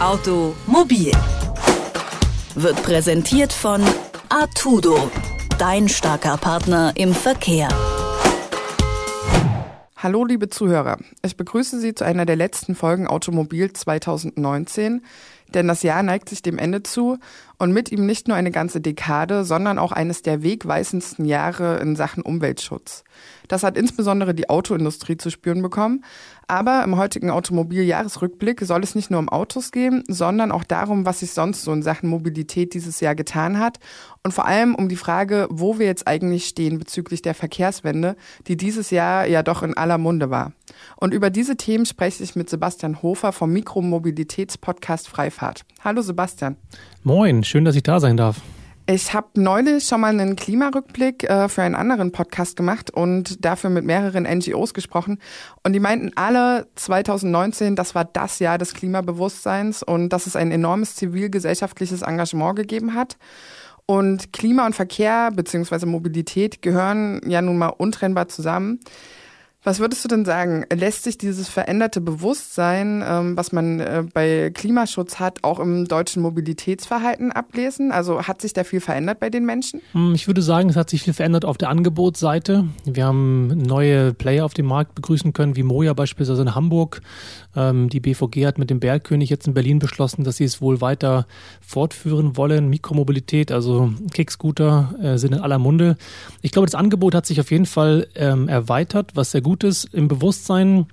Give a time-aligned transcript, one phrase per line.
[0.00, 1.12] Automobil
[2.54, 3.82] wird präsentiert von
[4.30, 5.10] Artudo,
[5.58, 7.68] dein starker Partner im Verkehr.
[9.98, 15.04] Hallo liebe Zuhörer, ich begrüße Sie zu einer der letzten Folgen Automobil 2019,
[15.52, 17.18] denn das Jahr neigt sich dem Ende zu
[17.60, 21.94] und mit ihm nicht nur eine ganze Dekade, sondern auch eines der wegweisendsten Jahre in
[21.94, 23.04] Sachen Umweltschutz.
[23.48, 26.02] Das hat insbesondere die Autoindustrie zu spüren bekommen.
[26.46, 31.20] Aber im heutigen Automobiljahresrückblick soll es nicht nur um Autos gehen, sondern auch darum, was
[31.20, 33.78] sich sonst so in Sachen Mobilität dieses Jahr getan hat.
[34.24, 38.16] Und vor allem um die Frage, wo wir jetzt eigentlich stehen bezüglich der Verkehrswende,
[38.48, 40.52] die dieses Jahr ja doch in aller Munde war.
[40.96, 45.64] Und über diese Themen spreche ich mit Sebastian Hofer vom Mikromobilitätspodcast Freifahrt.
[45.84, 46.56] Hallo Sebastian.
[47.02, 48.40] Moin, schön, dass ich da sein darf.
[48.86, 53.70] Ich habe neulich schon mal einen Klimarückblick äh, für einen anderen Podcast gemacht und dafür
[53.70, 55.18] mit mehreren NGOs gesprochen.
[55.62, 60.50] Und die meinten alle 2019, das war das Jahr des Klimabewusstseins und dass es ein
[60.50, 63.16] enormes zivilgesellschaftliches Engagement gegeben hat.
[63.86, 65.86] Und Klima und Verkehr bzw.
[65.86, 68.80] Mobilität gehören ja nun mal untrennbar zusammen.
[69.62, 70.64] Was würdest du denn sagen?
[70.72, 76.22] Lässt sich dieses veränderte Bewusstsein, ähm, was man äh, bei Klimaschutz hat, auch im deutschen
[76.22, 77.92] Mobilitätsverhalten ablesen?
[77.92, 79.82] Also hat sich da viel verändert bei den Menschen?
[79.92, 82.68] Hm, ich würde sagen, es hat sich viel verändert auf der Angebotsseite.
[82.86, 87.02] Wir haben neue Player auf dem Markt begrüßen können, wie Moja beispielsweise in Hamburg.
[87.54, 90.80] Ähm, die BVG hat mit dem Bergkönig jetzt in Berlin beschlossen, dass sie es wohl
[90.80, 91.26] weiter
[91.60, 92.70] fortführen wollen.
[92.70, 95.98] Mikromobilität, also Kickscooter äh, sind in aller Munde.
[96.40, 99.82] Ich glaube, das Angebot hat sich auf jeden Fall ähm, erweitert, was sehr gut Gutes
[99.82, 100.86] im Bewusstsein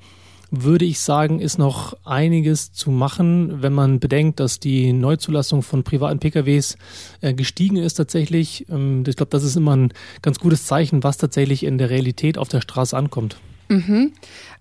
[0.50, 5.84] würde ich sagen, ist noch einiges zu machen, wenn man bedenkt, dass die Neuzulassung von
[5.84, 6.76] privaten PKWs
[7.22, 8.66] äh, gestiegen ist tatsächlich.
[8.68, 12.40] Ähm, ich glaube, das ist immer ein ganz gutes Zeichen, was tatsächlich in der Realität
[12.40, 13.38] auf der Straße ankommt.
[13.70, 14.14] Mhm.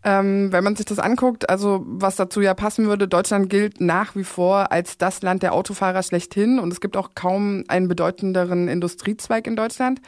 [0.02, 4.16] Ähm, wenn man sich das anguckt, also was dazu ja passen würde, Deutschland gilt nach
[4.16, 8.68] wie vor als das Land der Autofahrer schlechthin und es gibt auch kaum einen bedeutenderen
[8.68, 10.00] Industriezweig in Deutschland.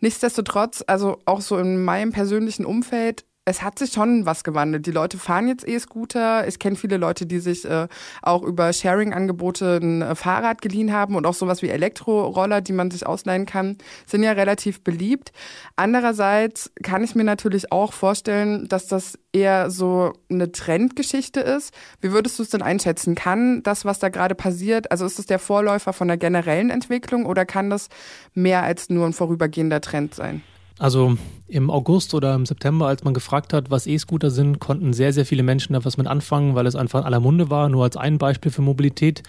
[0.00, 4.86] Nichtsdestotrotz, also auch so in meinem persönlichen Umfeld es hat sich schon was gewandelt.
[4.86, 6.48] Die Leute fahren jetzt E-Scooter.
[6.48, 7.88] Ich kenne viele Leute, die sich äh,
[8.22, 12.90] auch über Sharing-Angebote ein äh, Fahrrad geliehen haben und auch sowas wie Elektroroller, die man
[12.90, 15.32] sich ausleihen kann, sind ja relativ beliebt.
[15.76, 21.74] Andererseits kann ich mir natürlich auch vorstellen, dass das eher so eine Trendgeschichte ist.
[22.00, 23.14] Wie würdest du es denn einschätzen?
[23.14, 27.26] Kann das, was da gerade passiert, also ist es der Vorläufer von der generellen Entwicklung
[27.26, 27.88] oder kann das
[28.32, 30.42] mehr als nur ein vorübergehender Trend sein?
[30.78, 35.12] Also im August oder im September, als man gefragt hat, was E-Scooter sind, konnten sehr,
[35.12, 37.68] sehr viele Menschen da was mit anfangen, weil es einfach in aller Munde war.
[37.68, 39.22] Nur als ein Beispiel für Mobilität.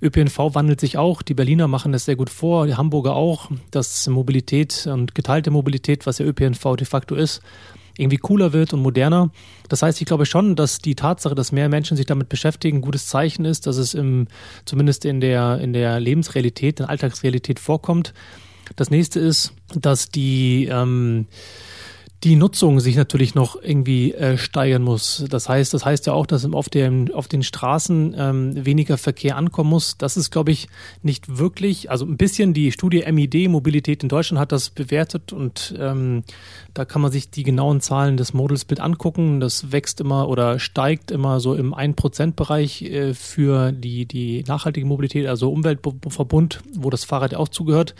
[0.00, 1.22] ÖPNV wandelt sich auch.
[1.22, 6.06] Die Berliner machen das sehr gut vor, die Hamburger auch, dass Mobilität und geteilte Mobilität,
[6.06, 7.42] was ja ÖPNV de facto ist,
[7.98, 9.30] irgendwie cooler wird und moderner.
[9.68, 12.82] Das heißt, ich glaube schon, dass die Tatsache, dass mehr Menschen sich damit beschäftigen, ein
[12.82, 14.28] gutes Zeichen ist, dass es im,
[14.66, 18.14] zumindest in der, in der Lebensrealität, in der Alltagsrealität vorkommt.
[18.76, 21.26] Das nächste ist, dass die ähm,
[22.24, 25.24] die Nutzung sich natürlich noch irgendwie äh, steigern muss.
[25.28, 29.36] Das heißt, das heißt ja auch, dass auf, dem, auf den Straßen ähm, weniger Verkehr
[29.36, 29.98] ankommen muss.
[29.98, 30.68] Das ist, glaube ich,
[31.02, 35.74] nicht wirklich, also ein bisschen die Studie MID Mobilität in Deutschland hat das bewertet und
[35.78, 36.22] ähm,
[36.74, 39.40] da kann man sich die genauen Zahlen des Models angucken.
[39.40, 45.26] Das wächst immer oder steigt immer so im 1%-Bereich äh, für die, die nachhaltige Mobilität,
[45.26, 47.96] also Umweltverbund, wo das Fahrrad ja auch zugehört.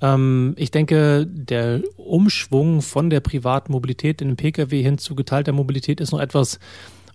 [0.00, 5.52] Ähm, ich denke, der Umschwung von der privaten Mobilität in den Pkw hin zu geteilter
[5.52, 6.58] Mobilität ist noch etwas,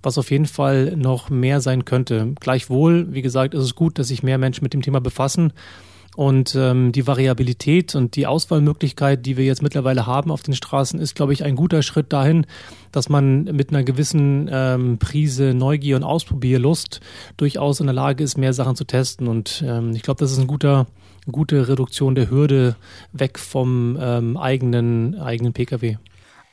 [0.04, 2.34] was auf jeden Fall noch mehr sein könnte.
[2.40, 5.54] Gleichwohl, wie gesagt, ist es gut, dass sich mehr Menschen mit dem Thema befassen.
[6.16, 11.00] Und ähm, die Variabilität und die Auswahlmöglichkeit, die wir jetzt mittlerweile haben auf den Straßen,
[11.00, 12.46] ist, glaube ich, ein guter Schritt dahin,
[12.92, 17.00] dass man mit einer gewissen ähm, Prise Neugier und Ausprobierlust
[17.38, 19.28] durchaus in der Lage ist, mehr Sachen zu testen.
[19.28, 20.86] Und ähm, ich glaube, das ist ein guter,
[21.32, 22.76] gute Reduktion der Hürde
[23.14, 25.96] weg vom ähm, eigenen, eigenen Pkw.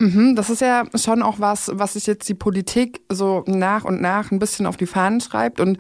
[0.00, 4.00] Mhm, das ist ja schon auch was, was sich jetzt die Politik so nach und
[4.00, 5.58] nach ein bisschen auf die Fahnen schreibt.
[5.58, 5.78] Und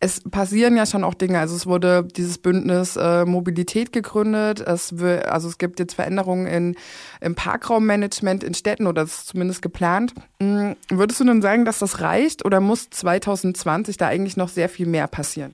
[0.00, 1.38] es passieren ja schon auch Dinge.
[1.38, 4.60] Also es wurde dieses Bündnis äh, Mobilität gegründet.
[4.60, 6.74] Es will, also es gibt jetzt Veränderungen in,
[7.20, 10.14] im Parkraummanagement in Städten oder das ist zumindest geplant.
[10.40, 10.74] Mhm.
[10.88, 14.86] Würdest du denn sagen, dass das reicht oder muss 2020 da eigentlich noch sehr viel
[14.86, 15.52] mehr passieren?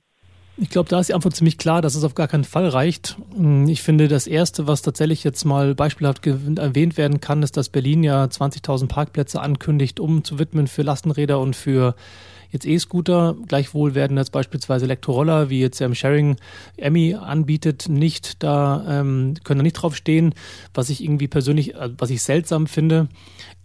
[0.59, 3.17] Ich glaube, da ist die Antwort ziemlich klar, dass es auf gar keinen Fall reicht.
[3.35, 7.69] Hm, ich finde, das Erste, was tatsächlich jetzt mal beispielhaft erwähnt werden kann, ist, dass
[7.69, 11.95] Berlin ja 20.000 Parkplätze ankündigt, um zu widmen für Lastenräder und für
[12.49, 13.35] jetzt E-Scooter.
[13.47, 16.37] Gleichwohl werden jetzt beispielsweise Elektroroller, wie jetzt ähm, Sharing
[16.77, 20.33] Emmy anbietet, nicht da, ähm, können da nicht drauf stehen,
[20.73, 23.09] was ich irgendwie persönlich, äh, was ich seltsam finde.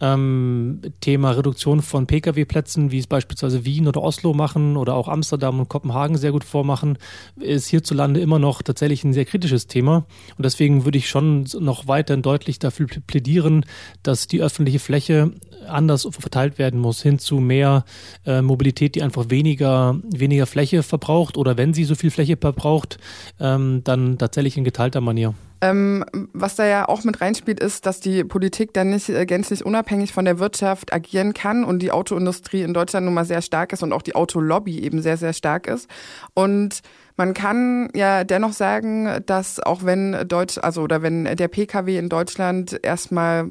[0.01, 5.61] Ähm, Thema Reduktion von Pkw-Plätzen, wie es beispielsweise Wien oder Oslo machen oder auch Amsterdam
[5.61, 6.99] und Kopenhagen sehr gut vormachen,
[7.39, 10.07] ist hierzulande immer noch tatsächlich ein sehr kritisches Thema.
[10.37, 13.65] Und deswegen würde ich schon noch weiterhin deutlich dafür plädieren,
[14.03, 15.31] dass die öffentliche Fläche
[15.69, 17.85] anders verteilt werden muss, hin zu mehr
[18.27, 22.99] äh, Mobilität, die einfach weniger, weniger Fläche verbraucht oder wenn sie so viel Fläche verbraucht,
[23.41, 25.35] ähm, dann tatsächlich in geteilter Manier.
[25.63, 29.65] Ähm, was da ja auch mit reinspielt, ist, dass die Politik dann nicht äh, gänzlich
[29.65, 33.73] unabhängig von der Wirtschaft agieren kann und die Autoindustrie in Deutschland nun mal sehr stark
[33.73, 35.89] ist und auch die Autolobby eben sehr, sehr stark ist.
[36.35, 36.81] Und
[37.17, 42.09] man kann ja dennoch sagen, dass auch wenn Deutsch, also oder wenn der Pkw in
[42.09, 43.51] Deutschland erstmal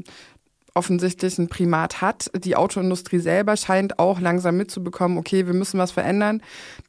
[0.73, 2.31] offensichtlich ein Primat hat.
[2.33, 6.41] Die Autoindustrie selber scheint auch langsam mitzubekommen, okay, wir müssen was verändern.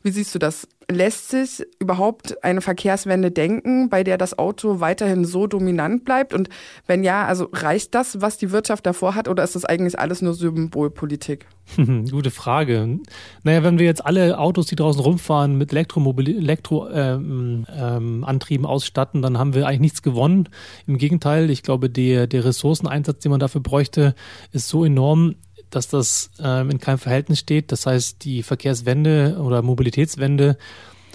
[0.02, 0.68] Wie siehst du das?
[0.94, 6.34] Lässt sich überhaupt eine Verkehrswende denken, bei der das Auto weiterhin so dominant bleibt?
[6.34, 6.48] Und
[6.86, 10.22] wenn ja, also reicht das, was die Wirtschaft davor hat, oder ist das eigentlich alles
[10.22, 11.46] nur Symbolpolitik?
[12.10, 12.98] Gute Frage.
[13.42, 18.24] Naja, wenn wir jetzt alle Autos, die draußen rumfahren, mit Elektroantrieben Elektro, ähm, ähm,
[18.66, 20.48] ausstatten, dann haben wir eigentlich nichts gewonnen.
[20.86, 24.14] Im Gegenteil, ich glaube, der, der Ressourceneinsatz, den man dafür bräuchte,
[24.52, 25.36] ist so enorm,
[25.74, 27.72] dass das ähm, in keinem Verhältnis steht.
[27.72, 30.56] Das heißt, die Verkehrswende oder Mobilitätswende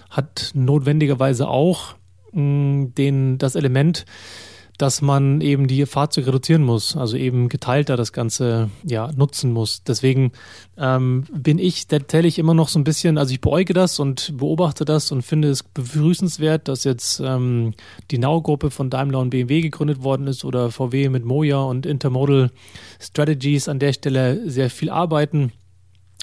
[0.10, 1.96] hat notwendigerweise auch
[2.34, 4.06] mh, den, das Element,
[4.78, 9.84] dass man eben die Fahrzeuge reduzieren muss, also eben geteilter das Ganze ja nutzen muss.
[9.84, 10.32] Deswegen
[10.78, 14.86] ähm, bin ich tatsächlich immer noch so ein bisschen, also ich beäuge das und beobachte
[14.86, 17.74] das und finde es begrüßenswert, dass jetzt ähm,
[18.12, 22.52] die Nau-Gruppe von Daimler und BMW gegründet worden ist oder VW mit Moja und Intermodal
[23.00, 25.52] Strategies an der Stelle sehr viel arbeiten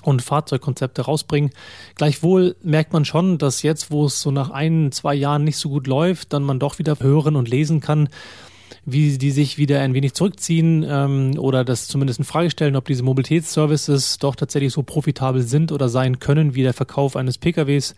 [0.04, 1.50] und Fahrzeugkonzepte rausbringen.
[1.96, 5.68] Gleichwohl merkt man schon, dass jetzt, wo es so nach ein, zwei Jahren nicht so
[5.68, 8.08] gut läuft, dann man doch wieder hören und lesen kann,
[8.86, 12.84] wie die sich wieder ein wenig zurückziehen ähm, oder das zumindest in Frage stellen, ob
[12.86, 17.94] diese Mobilitätsservices doch tatsächlich so profitabel sind oder sein können wie der Verkauf eines PKWs.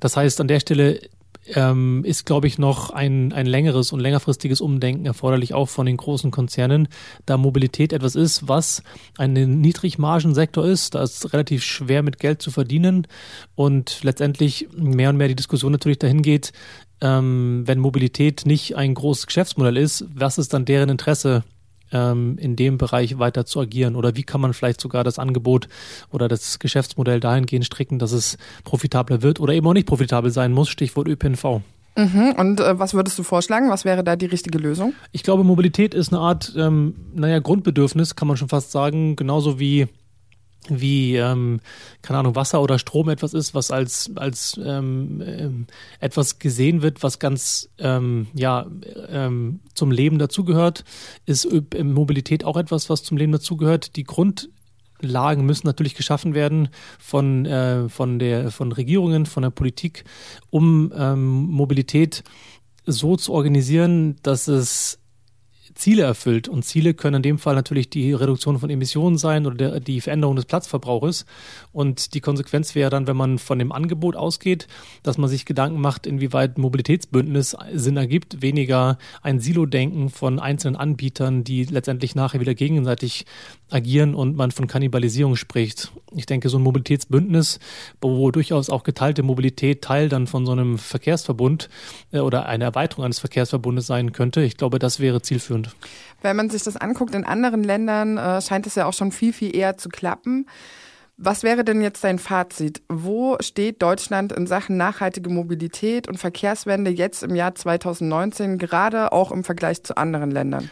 [0.00, 1.00] Das heißt, an der Stelle
[1.46, 5.96] ähm, ist, glaube ich, noch ein, ein längeres und längerfristiges Umdenken erforderlich, auch von den
[5.96, 6.88] großen Konzernen,
[7.26, 8.82] da Mobilität etwas ist, was
[9.18, 10.94] ein Niedrigmargensektor ist.
[10.94, 13.06] Da ist relativ schwer mit Geld zu verdienen
[13.54, 16.52] und letztendlich mehr und mehr die Diskussion natürlich dahin geht,
[17.00, 21.42] ähm, wenn Mobilität nicht ein großes Geschäftsmodell ist, was ist dann deren Interesse
[21.92, 23.96] ähm, in dem Bereich weiter zu agieren?
[23.96, 25.68] Oder wie kann man vielleicht sogar das Angebot
[26.10, 30.52] oder das Geschäftsmodell dahingehend stricken, dass es profitabler wird oder eben auch nicht profitabel sein
[30.52, 30.68] muss?
[30.68, 31.60] Stichwort ÖPNV.
[31.96, 32.34] Mhm.
[32.38, 33.68] Und äh, was würdest du vorschlagen?
[33.70, 34.94] Was wäre da die richtige Lösung?
[35.12, 39.60] Ich glaube, Mobilität ist eine Art, ähm, naja, Grundbedürfnis, kann man schon fast sagen, genauso
[39.60, 39.88] wie
[40.68, 41.60] wie, ähm,
[42.02, 45.66] keine Ahnung, Wasser oder Strom etwas ist, was als, als ähm, ähm,
[46.00, 48.66] etwas gesehen wird, was ganz ähm, ja,
[49.08, 50.84] ähm, zum Leben dazugehört,
[51.26, 51.48] ist
[51.82, 53.96] Mobilität auch etwas, was zum Leben dazugehört.
[53.96, 56.68] Die Grundlagen müssen natürlich geschaffen werden
[56.98, 60.04] von, äh, von, der, von Regierungen, von der Politik,
[60.50, 62.22] um ähm, Mobilität
[62.86, 65.01] so zu organisieren, dass es
[65.74, 66.48] Ziele erfüllt.
[66.48, 70.00] Und Ziele können in dem Fall natürlich die Reduktion von Emissionen sein oder der, die
[70.00, 71.26] Veränderung des Platzverbrauches.
[71.72, 74.66] Und die Konsequenz wäre dann, wenn man von dem Angebot ausgeht,
[75.02, 81.44] dass man sich Gedanken macht, inwieweit Mobilitätsbündnis Sinn ergibt, weniger ein Silo-Denken von einzelnen Anbietern,
[81.44, 83.26] die letztendlich nachher wieder gegenseitig
[83.70, 85.92] agieren und man von Kannibalisierung spricht.
[86.14, 87.58] Ich denke, so ein Mobilitätsbündnis,
[88.00, 91.68] wo durchaus auch geteilte Mobilität Teil dann von so einem Verkehrsverbund
[92.12, 95.61] äh, oder eine Erweiterung eines Verkehrsverbundes sein könnte, ich glaube, das wäre zielführend.
[96.22, 99.32] Wenn man sich das anguckt, in anderen Ländern äh, scheint es ja auch schon viel,
[99.32, 100.46] viel eher zu klappen.
[101.16, 102.82] Was wäre denn jetzt dein Fazit?
[102.88, 109.30] Wo steht Deutschland in Sachen nachhaltige Mobilität und Verkehrswende jetzt im Jahr 2019, gerade auch
[109.30, 110.70] im Vergleich zu anderen Ländern?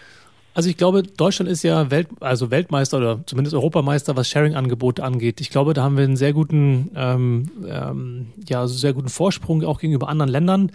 [0.52, 5.40] Also ich glaube, Deutschland ist ja Welt, also Weltmeister oder zumindest Europameister, was Sharing-Angebote angeht.
[5.40, 9.78] Ich glaube, da haben wir einen sehr guten, ähm, ähm, ja, sehr guten Vorsprung auch
[9.78, 10.72] gegenüber anderen Ländern.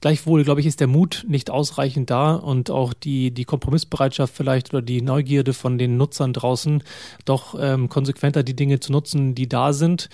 [0.00, 4.72] Gleichwohl, glaube ich, ist der Mut nicht ausreichend da und auch die, die Kompromissbereitschaft vielleicht
[4.72, 6.82] oder die Neugierde von den Nutzern draußen,
[7.24, 10.08] doch ähm, konsequenter die Dinge zu nutzen, die da sind.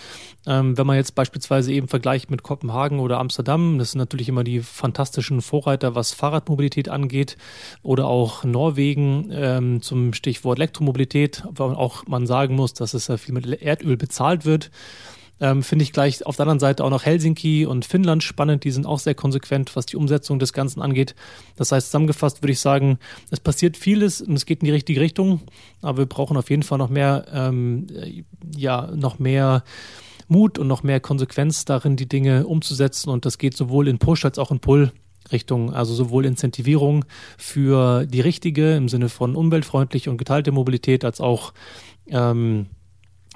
[0.47, 4.45] Ähm, wenn man jetzt beispielsweise eben vergleicht mit Kopenhagen oder Amsterdam, das sind natürlich immer
[4.45, 7.37] die fantastischen Vorreiter, was Fahrradmobilität angeht,
[7.83, 13.17] oder auch Norwegen ähm, zum Stichwort Elektromobilität, weil auch man sagen muss, dass es ja
[13.17, 14.71] viel mit Erdöl bezahlt wird.
[15.43, 18.63] Ähm, Finde ich gleich auf der anderen Seite auch noch Helsinki und Finnland spannend.
[18.63, 21.17] Die sind auch sehr konsequent, was die Umsetzung des Ganzen angeht.
[21.57, 23.01] Das heißt, zusammengefasst würde ich sagen,
[23.33, 25.41] es passiert vieles und es geht in die richtige Richtung.
[25.83, 27.89] Aber wir brauchen auf jeden Fall noch mehr, ähm,
[28.57, 29.65] ja, noch mehr
[30.29, 33.11] Mut und noch mehr Konsequenz darin, die Dinge umzusetzen.
[33.11, 34.93] Und das geht sowohl in Push als auch in Pull.
[35.31, 37.05] Richtung, also sowohl Incentivierung
[37.39, 41.55] für die richtige im Sinne von umweltfreundlich und geteilte Mobilität, als auch
[42.09, 42.67] ähm,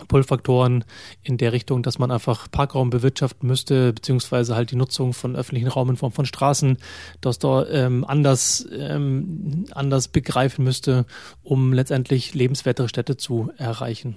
[0.09, 0.85] Pull-Faktoren
[1.23, 5.69] in der Richtung, dass man einfach Parkraum bewirtschaften müsste, beziehungsweise halt die Nutzung von öffentlichen
[5.69, 6.79] Raum in Form von Straßen,
[7.21, 11.07] das da ähm, anders, ähm, anders begreifen müsste,
[11.43, 14.17] um letztendlich lebenswertere Städte zu erreichen.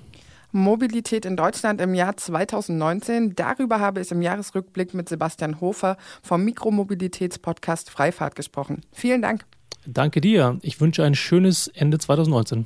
[0.51, 3.35] Mobilität in Deutschland im Jahr 2019.
[3.35, 8.81] Darüber habe ich im Jahresrückblick mit Sebastian Hofer vom Mikromobilitätspodcast Freifahrt gesprochen.
[8.91, 9.45] Vielen Dank.
[9.85, 10.57] Danke dir.
[10.61, 12.65] Ich wünsche ein schönes Ende 2019.